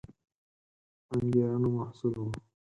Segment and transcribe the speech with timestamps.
[1.13, 2.29] انګېرنو محصول وو